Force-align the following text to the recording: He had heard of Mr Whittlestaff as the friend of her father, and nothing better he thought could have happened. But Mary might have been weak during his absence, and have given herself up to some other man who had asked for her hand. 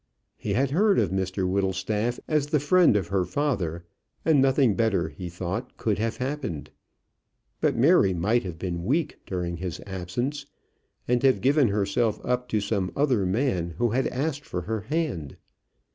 He 0.35 0.53
had 0.53 0.71
heard 0.71 0.97
of 0.97 1.11
Mr 1.11 1.47
Whittlestaff 1.47 2.19
as 2.27 2.47
the 2.47 2.59
friend 2.59 2.97
of 2.97 3.09
her 3.09 3.23
father, 3.23 3.85
and 4.25 4.41
nothing 4.41 4.73
better 4.73 5.09
he 5.09 5.29
thought 5.29 5.77
could 5.77 5.99
have 5.99 6.17
happened. 6.17 6.71
But 7.59 7.75
Mary 7.75 8.11
might 8.15 8.41
have 8.41 8.57
been 8.57 8.83
weak 8.83 9.19
during 9.27 9.57
his 9.57 9.79
absence, 9.85 10.47
and 11.07 11.21
have 11.21 11.39
given 11.39 11.67
herself 11.67 12.19
up 12.25 12.49
to 12.49 12.59
some 12.61 12.91
other 12.95 13.27
man 13.27 13.75
who 13.77 13.89
had 13.91 14.07
asked 14.07 14.43
for 14.43 14.61
her 14.61 14.79
hand. 14.81 15.37